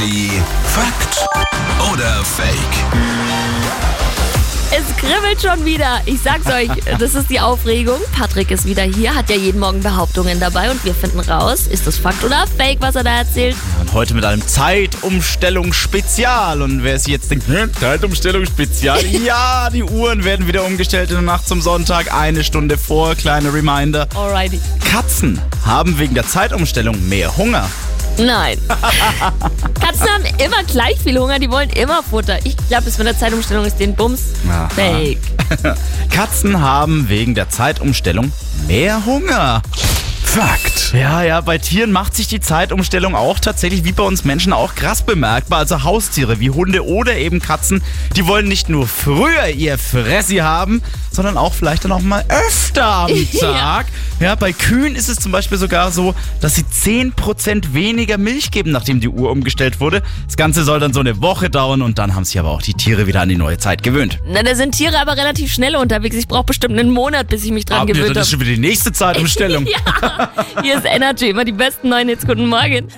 Energy 0.00 0.30
Fakt 0.64 1.28
oder 1.92 2.24
Fake? 2.24 2.48
Es 4.70 4.96
kribbelt 4.96 5.42
schon 5.42 5.62
wieder. 5.66 6.00
Ich 6.06 6.22
sag's 6.22 6.46
euch, 6.46 6.70
das 6.98 7.14
ist 7.14 7.28
die 7.28 7.38
Aufregung. 7.38 7.98
Patrick 8.16 8.50
ist 8.50 8.64
wieder 8.64 8.84
hier, 8.84 9.14
hat 9.14 9.28
ja 9.28 9.36
jeden 9.36 9.60
Morgen 9.60 9.82
Behauptungen 9.82 10.40
dabei 10.40 10.70
und 10.70 10.82
wir 10.86 10.94
finden 10.94 11.20
raus, 11.20 11.66
ist 11.66 11.86
das 11.86 11.98
Fakt 11.98 12.24
oder 12.24 12.46
Fake, 12.56 12.78
was 12.80 12.94
er 12.94 13.04
da 13.04 13.18
erzählt. 13.18 13.56
Und 13.80 13.92
heute 13.92 14.14
mit 14.14 14.24
einem 14.24 14.40
Zeitumstellung-Spezial. 14.46 16.62
Und 16.62 16.82
wer 16.82 16.98
sich 16.98 17.12
jetzt 17.12 17.30
denkt, 17.30 17.46
"Hä, 17.48 17.66
Zeitumstellung-Spezial? 17.78 19.04
ja, 19.06 19.68
die 19.68 19.82
Uhren 19.82 20.24
werden 20.24 20.46
wieder 20.46 20.64
umgestellt 20.64 21.10
in 21.10 21.16
der 21.16 21.24
Nacht 21.24 21.46
zum 21.46 21.60
Sonntag, 21.60 22.14
eine 22.14 22.42
Stunde 22.42 22.78
vor. 22.78 23.16
Kleine 23.16 23.52
Reminder. 23.52 24.08
Alrighty. 24.14 24.60
Katzen 24.90 25.38
haben 25.66 25.98
wegen 25.98 26.14
der 26.14 26.26
Zeitumstellung 26.26 27.06
mehr 27.08 27.36
Hunger. 27.36 27.68
Nein. 28.20 28.58
Katzen 29.80 30.08
haben 30.08 30.24
immer 30.38 30.62
gleich 30.64 30.98
viel 30.98 31.18
Hunger, 31.18 31.38
die 31.38 31.50
wollen 31.50 31.70
immer 31.70 32.02
Futter. 32.02 32.38
Ich 32.44 32.56
glaube, 32.68 32.88
es 32.88 32.98
mit 32.98 33.06
der 33.06 33.18
Zeitumstellung 33.18 33.64
ist 33.64 33.78
den 33.78 33.94
Bums. 33.94 34.32
Aha. 34.48 34.68
Fake. 34.68 35.20
Katzen 36.10 36.60
haben 36.60 37.08
wegen 37.08 37.34
der 37.34 37.48
Zeitumstellung 37.48 38.32
mehr 38.66 39.04
Hunger. 39.04 39.62
Fakt. 40.34 40.92
Ja, 40.94 41.24
ja, 41.24 41.40
bei 41.40 41.58
Tieren 41.58 41.90
macht 41.90 42.14
sich 42.14 42.28
die 42.28 42.38
Zeitumstellung 42.38 43.16
auch 43.16 43.40
tatsächlich 43.40 43.82
wie 43.82 43.90
bei 43.90 44.04
uns 44.04 44.24
Menschen 44.24 44.52
auch 44.52 44.76
krass 44.76 45.02
bemerkbar. 45.02 45.58
Also 45.58 45.82
Haustiere 45.82 46.38
wie 46.38 46.50
Hunde 46.50 46.86
oder 46.86 47.16
eben 47.16 47.40
Katzen, 47.40 47.82
die 48.14 48.24
wollen 48.28 48.46
nicht 48.46 48.68
nur 48.68 48.86
früher 48.86 49.48
ihr 49.48 49.76
Fressi 49.76 50.36
haben, 50.36 50.82
sondern 51.10 51.36
auch 51.36 51.52
vielleicht 51.54 51.84
dann 51.84 51.90
auch 51.90 52.00
mal 52.00 52.24
öfter 52.28 52.84
am 52.86 53.10
Ja. 53.32 53.40
Tag. 53.40 53.86
Ja, 54.20 54.34
bei 54.36 54.52
Kühen 54.52 54.94
ist 54.94 55.08
es 55.08 55.16
zum 55.16 55.32
Beispiel 55.32 55.58
sogar 55.58 55.90
so, 55.90 56.14
dass 56.40 56.54
sie 56.54 56.62
10% 56.62 57.72
weniger 57.72 58.16
Milch 58.18 58.52
geben, 58.52 58.70
nachdem 58.70 59.00
die 59.00 59.08
Uhr 59.08 59.30
umgestellt 59.32 59.80
wurde. 59.80 60.02
Das 60.26 60.36
Ganze 60.36 60.62
soll 60.62 60.78
dann 60.78 60.92
so 60.92 61.00
eine 61.00 61.20
Woche 61.20 61.50
dauern 61.50 61.82
und 61.82 61.98
dann 61.98 62.14
haben 62.14 62.24
sich 62.24 62.38
aber 62.38 62.50
auch 62.50 62.62
die 62.62 62.74
Tiere 62.74 63.08
wieder 63.08 63.20
an 63.22 63.28
die 63.30 63.36
neue 63.36 63.58
Zeit 63.58 63.82
gewöhnt. 63.82 64.20
Na, 64.26 64.42
da 64.44 64.54
sind 64.54 64.76
Tiere 64.76 65.00
aber 65.00 65.16
relativ 65.16 65.52
schnell 65.52 65.74
unterwegs. 65.74 66.14
Ich 66.14 66.28
brauche 66.28 66.44
bestimmt 66.44 66.78
einen 66.78 66.90
Monat, 66.90 67.26
bis 67.28 67.44
ich 67.44 67.50
mich 67.50 67.64
dran 67.64 67.80
Aber 67.80 67.88
ja, 67.88 67.94
gewöhnt 67.94 68.14
dann 68.14 68.22
ist 68.22 68.28
habe. 68.28 68.30
schon 68.38 68.40
wieder 68.46 68.54
die 68.54 68.60
nächste 68.68 68.92
Zeitumstellung. 69.00 69.66
Ja, 69.66 70.19
hier 70.62 70.76
ist 70.76 70.84
Energy, 70.84 71.30
immer 71.30 71.44
die 71.44 71.52
besten 71.52 71.88
neuen 71.88 72.08
Hits. 72.08 72.26
Guten 72.26 72.46
Morgen. 72.46 72.88